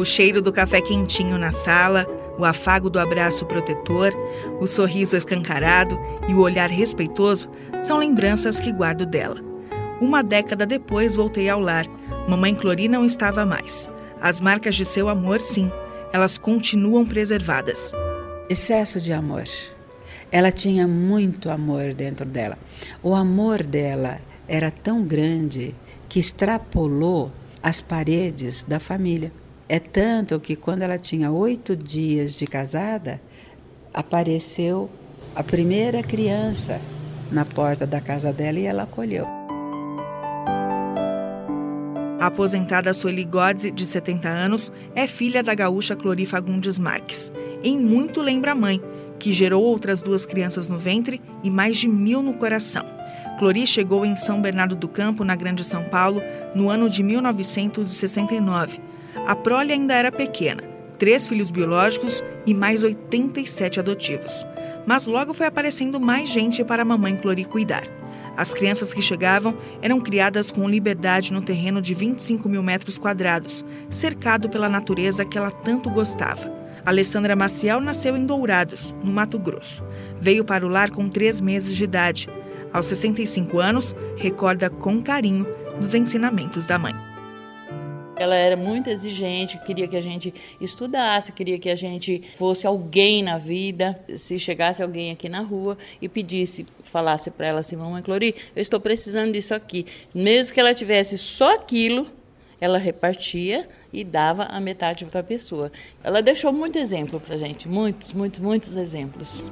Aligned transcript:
O 0.00 0.04
cheiro 0.06 0.40
do 0.40 0.50
café 0.50 0.80
quentinho 0.80 1.36
na 1.36 1.52
sala, 1.52 2.06
o 2.38 2.44
afago 2.46 2.88
do 2.88 2.98
abraço 2.98 3.44
protetor, 3.44 4.14
o 4.58 4.66
sorriso 4.66 5.14
escancarado 5.14 6.00
e 6.26 6.32
o 6.32 6.40
olhar 6.40 6.70
respeitoso 6.70 7.50
são 7.82 7.98
lembranças 7.98 8.58
que 8.58 8.72
guardo 8.72 9.04
dela. 9.04 9.42
Uma 10.00 10.22
década 10.22 10.64
depois 10.64 11.16
voltei 11.16 11.50
ao 11.50 11.60
lar. 11.60 11.84
Mamãe 12.26 12.54
Clori 12.54 12.88
não 12.88 13.04
estava 13.04 13.44
mais. 13.44 13.90
As 14.18 14.40
marcas 14.40 14.74
de 14.74 14.86
seu 14.86 15.06
amor, 15.06 15.38
sim, 15.38 15.70
elas 16.14 16.38
continuam 16.38 17.04
preservadas. 17.04 17.92
Excesso 18.48 19.02
de 19.02 19.12
amor. 19.12 19.44
Ela 20.32 20.50
tinha 20.50 20.88
muito 20.88 21.50
amor 21.50 21.92
dentro 21.92 22.24
dela. 22.24 22.56
O 23.02 23.14
amor 23.14 23.62
dela 23.62 24.18
era 24.48 24.70
tão 24.70 25.04
grande 25.04 25.74
que 26.08 26.18
extrapolou 26.18 27.30
as 27.62 27.82
paredes 27.82 28.64
da 28.64 28.80
família. 28.80 29.30
É 29.72 29.78
tanto 29.78 30.40
que 30.40 30.56
quando 30.56 30.82
ela 30.82 30.98
tinha 30.98 31.30
oito 31.30 31.76
dias 31.76 32.36
de 32.36 32.44
casada, 32.44 33.22
apareceu 33.94 34.90
a 35.32 35.44
primeira 35.44 36.02
criança 36.02 36.80
na 37.30 37.44
porta 37.44 37.86
da 37.86 38.00
casa 38.00 38.32
dela 38.32 38.58
e 38.58 38.66
ela 38.66 38.82
acolheu. 38.82 39.28
A 42.18 42.26
aposentada 42.26 42.92
Sueli 42.92 43.22
Godze, 43.22 43.70
de 43.70 43.86
70 43.86 44.28
anos, 44.28 44.72
é 44.92 45.06
filha 45.06 45.40
da 45.40 45.54
gaúcha 45.54 45.94
Clori 45.94 46.26
Fagundes 46.26 46.76
Marques. 46.76 47.30
Em 47.62 47.78
muito 47.78 48.20
lembra 48.20 48.50
a 48.50 48.56
mãe, 48.56 48.82
que 49.20 49.32
gerou 49.32 49.62
outras 49.62 50.02
duas 50.02 50.26
crianças 50.26 50.68
no 50.68 50.78
ventre 50.80 51.22
e 51.44 51.48
mais 51.48 51.78
de 51.78 51.86
mil 51.86 52.22
no 52.22 52.34
coração. 52.34 52.84
Clori 53.38 53.64
chegou 53.68 54.04
em 54.04 54.16
São 54.16 54.42
Bernardo 54.42 54.74
do 54.74 54.88
Campo, 54.88 55.22
na 55.22 55.36
Grande 55.36 55.62
São 55.62 55.84
Paulo, 55.84 56.20
no 56.56 56.68
ano 56.68 56.90
de 56.90 57.04
1969 57.04 58.89
a 59.26 59.36
prole 59.36 59.72
ainda 59.72 59.94
era 59.94 60.10
pequena, 60.10 60.62
três 60.98 61.26
filhos 61.28 61.50
biológicos 61.50 62.22
e 62.46 62.54
mais 62.54 62.82
87 62.82 63.80
adotivos. 63.80 64.44
Mas 64.86 65.06
logo 65.06 65.32
foi 65.32 65.46
aparecendo 65.46 66.00
mais 66.00 66.28
gente 66.28 66.64
para 66.64 66.82
a 66.82 66.84
mamãe 66.84 67.16
Clori 67.16 67.44
cuidar. 67.44 67.84
As 68.36 68.54
crianças 68.54 68.94
que 68.94 69.02
chegavam 69.02 69.56
eram 69.82 70.00
criadas 70.00 70.50
com 70.50 70.68
liberdade 70.68 71.32
no 71.32 71.42
terreno 71.42 71.80
de 71.80 71.94
25 71.94 72.48
mil 72.48 72.62
metros 72.62 72.96
quadrados, 72.96 73.64
cercado 73.90 74.48
pela 74.48 74.68
natureza 74.68 75.24
que 75.24 75.36
ela 75.36 75.50
tanto 75.50 75.90
gostava. 75.90 76.50
Alessandra 76.84 77.36
Maciel 77.36 77.80
nasceu 77.80 78.16
em 78.16 78.24
Dourados, 78.24 78.94
no 79.04 79.12
Mato 79.12 79.38
Grosso. 79.38 79.84
Veio 80.20 80.44
para 80.44 80.64
o 80.64 80.68
lar 80.68 80.90
com 80.90 81.08
três 81.08 81.40
meses 81.40 81.76
de 81.76 81.84
idade. 81.84 82.28
Aos 82.72 82.86
65 82.86 83.58
anos, 83.58 83.94
recorda 84.16 84.70
com 84.70 85.02
carinho 85.02 85.46
dos 85.78 85.94
ensinamentos 85.94 86.66
da 86.66 86.78
mãe. 86.78 87.09
Ela 88.20 88.34
era 88.34 88.54
muito 88.54 88.90
exigente, 88.90 89.58
queria 89.64 89.88
que 89.88 89.96
a 89.96 90.00
gente 90.02 90.34
estudasse, 90.60 91.32
queria 91.32 91.58
que 91.58 91.70
a 91.70 91.74
gente 91.74 92.22
fosse 92.36 92.66
alguém 92.66 93.22
na 93.22 93.38
vida. 93.38 93.98
Se 94.14 94.38
chegasse 94.38 94.82
alguém 94.82 95.10
aqui 95.10 95.26
na 95.26 95.40
rua 95.40 95.78
e 96.02 96.06
pedisse, 96.06 96.66
falasse 96.82 97.30
para 97.30 97.46
ela 97.46 97.60
assim: 97.60 97.76
Mamãe 97.76 98.02
Clori, 98.02 98.34
eu 98.54 98.60
estou 98.60 98.78
precisando 98.78 99.32
disso 99.32 99.54
aqui. 99.54 99.86
Mesmo 100.14 100.52
que 100.52 100.60
ela 100.60 100.74
tivesse 100.74 101.16
só 101.16 101.54
aquilo, 101.54 102.06
ela 102.60 102.76
repartia 102.76 103.66
e 103.90 104.04
dava 104.04 104.42
a 104.42 104.60
metade 104.60 105.06
para 105.06 105.20
a 105.20 105.24
pessoa. 105.24 105.72
Ela 106.04 106.20
deixou 106.20 106.52
muito 106.52 106.76
exemplo 106.76 107.18
para 107.18 107.38
gente, 107.38 107.66
muitos, 107.66 108.12
muitos, 108.12 108.38
muitos 108.38 108.76
exemplos. 108.76 109.50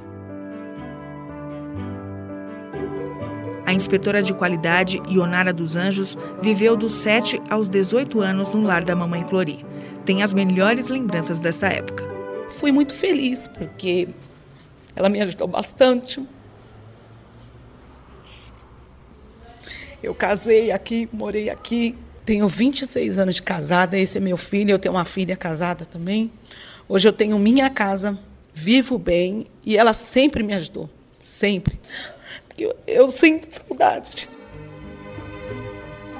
A 3.69 3.73
inspetora 3.73 4.23
de 4.23 4.33
qualidade, 4.33 4.99
Ionara 5.07 5.53
dos 5.53 5.75
Anjos, 5.75 6.17
viveu 6.41 6.75
dos 6.75 6.91
7 6.93 7.39
aos 7.51 7.69
18 7.69 8.19
anos 8.19 8.51
no 8.51 8.63
lar 8.63 8.83
da 8.83 8.95
mamãe 8.95 9.21
Clori. 9.21 9.63
Tem 10.03 10.23
as 10.23 10.33
melhores 10.33 10.87
lembranças 10.87 11.39
dessa 11.39 11.67
época. 11.67 12.03
Fui 12.49 12.71
muito 12.71 12.95
feliz 12.95 13.47
porque 13.47 14.09
ela 14.95 15.07
me 15.07 15.21
ajudou 15.21 15.47
bastante. 15.47 16.19
Eu 20.01 20.15
casei 20.15 20.71
aqui, 20.71 21.07
morei 21.13 21.51
aqui. 21.51 21.95
Tenho 22.25 22.47
26 22.47 23.19
anos 23.19 23.35
de 23.35 23.43
casada, 23.43 23.99
esse 23.99 24.17
é 24.17 24.19
meu 24.19 24.35
filho, 24.35 24.71
eu 24.71 24.79
tenho 24.79 24.95
uma 24.95 25.05
filha 25.05 25.37
casada 25.37 25.85
também. 25.85 26.31
Hoje 26.87 27.07
eu 27.07 27.13
tenho 27.13 27.37
minha 27.37 27.69
casa, 27.69 28.17
vivo 28.51 28.97
bem 28.97 29.45
e 29.63 29.77
ela 29.77 29.93
sempre 29.93 30.41
me 30.41 30.55
ajudou, 30.55 30.89
sempre 31.19 31.79
eu, 32.63 32.75
eu 32.87 33.07
sinto 33.09 33.47
saudade. 33.51 34.29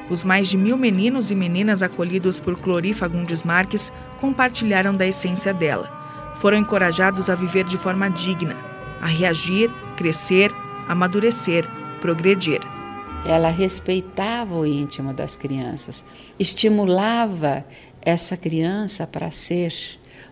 Os 0.09 0.23
mais 0.23 0.47
de 0.47 0.57
mil 0.57 0.75
meninos 0.75 1.29
e 1.29 1.35
meninas 1.35 1.83
acolhidos 1.83 2.39
por 2.39 2.59
Clori 2.59 2.93
Fagundes 2.93 3.43
Marques 3.43 3.91
compartilharam 4.19 4.95
da 4.95 5.05
essência 5.05 5.53
dela. 5.53 6.33
Foram 6.35 6.57
encorajados 6.57 7.29
a 7.29 7.35
viver 7.35 7.65
de 7.65 7.77
forma 7.77 8.09
digna, 8.09 8.55
a 8.99 9.05
reagir, 9.05 9.69
crescer, 9.95 10.51
amadurecer, 10.87 11.65
progredir. 12.01 12.61
Ela 13.25 13.49
respeitava 13.49 14.55
o 14.55 14.65
íntimo 14.65 15.13
das 15.13 15.35
crianças, 15.35 16.05
estimulava 16.39 17.65
essa 18.01 18.35
criança 18.35 19.05
para 19.05 19.29
ser 19.29 19.73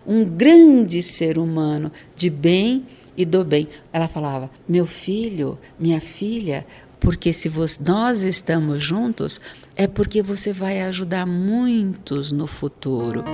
um 0.06 0.24
grande 0.24 1.02
ser 1.02 1.38
humano 1.38 1.92
de 2.16 2.30
bem 2.30 2.86
e 3.18 3.24
do 3.24 3.44
bem. 3.44 3.68
Ela 3.92 4.08
falava: 4.08 4.48
meu 4.66 4.86
filho, 4.86 5.58
minha 5.78 6.00
filha, 6.00 6.64
porque 7.00 7.32
se 7.32 7.50
nós 7.84 8.22
estamos 8.22 8.82
juntos, 8.82 9.40
é 9.76 9.86
porque 9.86 10.22
você 10.22 10.52
vai 10.52 10.80
ajudar 10.82 11.26
muitos 11.26 12.32
no 12.32 12.46
futuro. 12.46 13.24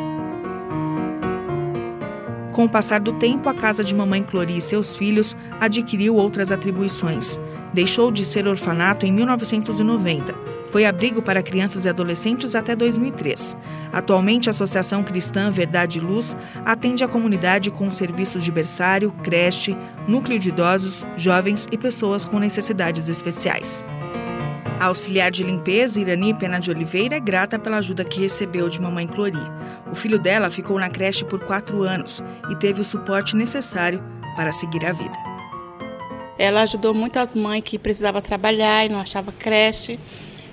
Com 2.53 2.65
o 2.65 2.69
passar 2.69 3.01
do 3.01 3.13
tempo, 3.15 3.49
a 3.49 3.55
casa 3.55 3.83
de 3.83 3.95
mamãe 3.95 4.23
Clori 4.23 4.57
e 4.57 4.63
seus 4.63 4.97
filhos 4.97 5.37
adquiriu 5.61 6.15
outras 6.15 6.53
atribuições. 6.53 7.39
Deixou 7.75 8.13
de 8.13 8.25
ser 8.25 8.47
orfanato 8.47 9.05
em 9.05 9.13
1990 9.13 10.44
foi 10.75 10.87
abrigo 10.87 11.23
para 11.23 11.41
crianças 11.41 11.85
e 11.85 11.89
adolescentes 11.89 12.57
até 12.57 12.75
2003. 12.75 13.57
Atualmente, 13.93 14.49
a 14.49 14.51
Associação 14.51 15.05
Cristã 15.05 15.49
Verdade 15.49 15.99
e 15.99 16.01
Luz 16.01 16.37
atende 16.65 17.05
a 17.05 17.07
comunidade 17.07 17.71
com 17.71 17.93
serviços 17.93 18.43
de 18.43 18.51
berçário, 18.51 19.13
creche, 19.23 19.77
núcleo 20.09 20.37
de 20.37 20.49
idosos, 20.49 21.07
jovens 21.17 21.69
e 21.71 21.79
pessoas 21.79 22.25
com 22.25 22.41
necessidades 22.41 23.09
especiais. 23.09 23.85
A 24.81 24.87
auxiliar 24.87 25.31
de 25.31 25.45
limpeza, 25.45 26.01
Irani 26.01 26.35
Pena 26.35 26.59
de 26.59 26.73
Oliveira, 26.73 27.15
é 27.15 27.21
grata 27.21 27.57
pela 27.57 27.77
ajuda 27.77 28.05
que 28.05 28.19
recebeu 28.19 28.69
de 28.69 28.81
mamãe 28.81 29.07
Clori. 29.07 29.39
O 29.93 29.95
filho 29.95 30.19
dela 30.19 30.51
ficou 30.51 30.77
na 30.77 30.91
creche 30.91 31.25
por 31.25 31.39
quatro 31.45 31.85
anos 31.85 32.21
e 32.51 32.57
teve 32.57 32.81
o 32.81 32.85
suporte 32.85 33.37
necessário 33.37 34.03
para 34.35 34.51
seguir 34.51 34.85
a 34.85 34.93
vida. 34.93 35.35
Ela 36.37 36.63
ajudou 36.63 36.93
muitas 36.93 37.33
mães 37.33 37.63
que 37.63 37.79
precisavam 37.79 38.21
trabalhar 38.21 38.85
e 38.85 38.89
não 38.89 38.99
achava 38.99 39.31
creche. 39.31 40.01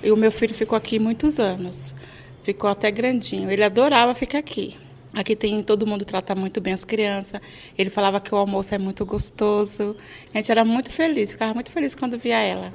E 0.02 0.10
o 0.10 0.16
meu 0.16 0.32
filho 0.32 0.54
ficou 0.54 0.76
aqui 0.76 0.98
muitos 0.98 1.38
anos. 1.38 1.94
Ficou 2.42 2.68
até 2.68 2.90
grandinho. 2.90 3.50
Ele 3.50 3.62
adorava 3.62 4.14
ficar 4.14 4.38
aqui. 4.38 4.76
Aqui 5.14 5.36
tem 5.36 5.62
todo 5.62 5.86
mundo 5.86 6.04
trata 6.04 6.34
muito 6.34 6.60
bem 6.60 6.72
as 6.72 6.84
crianças. 6.84 7.40
Ele 7.76 7.90
falava 7.90 8.18
que 8.18 8.34
o 8.34 8.38
almoço 8.38 8.74
é 8.74 8.78
muito 8.78 9.04
gostoso. 9.04 9.94
A 10.32 10.38
gente 10.38 10.50
era 10.50 10.64
muito 10.64 10.90
feliz, 10.90 11.30
ficava 11.30 11.52
muito 11.52 11.70
feliz 11.70 11.94
quando 11.94 12.18
via 12.18 12.38
ela. 12.38 12.72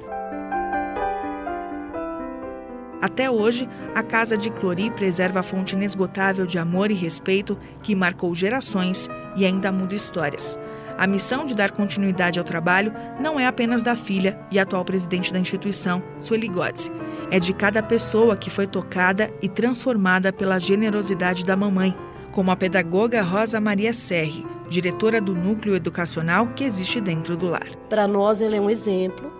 Até 3.00 3.30
hoje, 3.30 3.68
a 3.94 4.02
Casa 4.02 4.36
de 4.36 4.50
Clori 4.50 4.90
preserva 4.90 5.40
a 5.40 5.42
fonte 5.42 5.74
inesgotável 5.74 6.46
de 6.46 6.58
amor 6.58 6.90
e 6.90 6.94
respeito 6.94 7.58
que 7.82 7.94
marcou 7.94 8.34
gerações 8.34 9.08
e 9.36 9.44
ainda 9.44 9.70
muda 9.70 9.94
histórias. 9.94 10.58
A 10.96 11.06
missão 11.06 11.46
de 11.46 11.54
dar 11.54 11.70
continuidade 11.70 12.40
ao 12.40 12.44
trabalho 12.44 12.92
não 13.20 13.38
é 13.38 13.46
apenas 13.46 13.84
da 13.84 13.94
filha 13.94 14.38
e 14.50 14.58
atual 14.58 14.84
presidente 14.84 15.32
da 15.32 15.38
instituição, 15.38 16.02
Sueli 16.18 16.48
Godse. 16.48 16.90
É 17.30 17.38
de 17.38 17.52
cada 17.52 17.82
pessoa 17.82 18.36
que 18.36 18.48
foi 18.48 18.66
tocada 18.66 19.30
e 19.42 19.48
transformada 19.48 20.32
pela 20.32 20.58
generosidade 20.58 21.44
da 21.44 21.54
mamãe, 21.54 21.94
como 22.32 22.50
a 22.50 22.56
pedagoga 22.56 23.20
Rosa 23.20 23.60
Maria 23.60 23.92
Serri, 23.92 24.46
diretora 24.68 25.20
do 25.20 25.34
núcleo 25.34 25.76
educacional 25.76 26.48
que 26.54 26.64
existe 26.64 27.02
dentro 27.02 27.36
do 27.36 27.48
lar. 27.48 27.68
Para 27.90 28.08
nós, 28.08 28.40
ela 28.40 28.56
é 28.56 28.60
um 28.60 28.70
exemplo. 28.70 29.30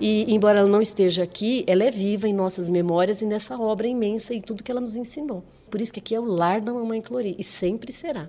E, 0.00 0.34
embora 0.34 0.58
ela 0.58 0.68
não 0.68 0.80
esteja 0.80 1.22
aqui, 1.22 1.64
ela 1.68 1.84
é 1.84 1.90
viva 1.90 2.28
em 2.28 2.32
nossas 2.32 2.68
memórias 2.68 3.22
e 3.22 3.26
nessa 3.26 3.56
obra 3.56 3.86
imensa 3.86 4.34
e 4.34 4.40
tudo 4.40 4.64
que 4.64 4.70
ela 4.70 4.80
nos 4.80 4.96
ensinou. 4.96 5.44
Por 5.70 5.80
isso 5.80 5.92
que 5.92 6.00
aqui 6.00 6.14
é 6.16 6.20
o 6.20 6.24
lar 6.24 6.60
da 6.60 6.72
Mamãe 6.72 7.00
Clori 7.00 7.36
e 7.38 7.44
sempre 7.44 7.92
será. 7.92 8.28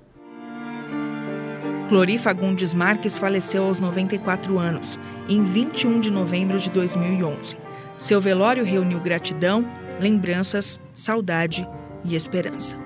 Clori 1.90 2.18
Fagundes 2.18 2.74
Marques 2.74 3.18
faleceu 3.18 3.64
aos 3.64 3.80
94 3.80 4.60
anos, 4.60 5.00
em 5.28 5.44
21 5.44 6.00
de 6.00 6.12
novembro 6.12 6.60
de 6.60 6.69
2011. 6.69 7.67
Seu 7.98 8.22
velório 8.22 8.64
reuniu 8.64 9.00
gratidão, 9.00 9.68
lembranças, 10.00 10.80
saudade 10.94 11.68
e 12.06 12.16
esperança. 12.16 12.78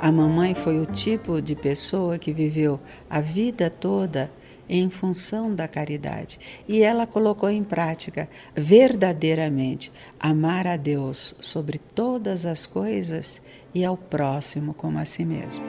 A 0.00 0.12
mamãe 0.12 0.54
foi 0.54 0.80
o 0.80 0.86
tipo 0.86 1.42
de 1.42 1.56
pessoa 1.56 2.18
que 2.18 2.32
viveu 2.32 2.80
a 3.10 3.20
vida 3.20 3.68
toda 3.68 4.30
em 4.68 4.88
função 4.88 5.52
da 5.54 5.66
caridade. 5.66 6.38
E 6.68 6.82
ela 6.82 7.06
colocou 7.06 7.50
em 7.50 7.64
prática 7.64 8.28
verdadeiramente 8.54 9.92
amar 10.20 10.66
a 10.66 10.76
Deus 10.76 11.34
sobre 11.40 11.78
todas 11.78 12.46
as 12.46 12.64
coisas 12.64 13.42
e 13.74 13.84
ao 13.84 13.96
próximo 13.96 14.72
como 14.72 14.98
a 14.98 15.04
si 15.04 15.24
mesmo. 15.24 15.64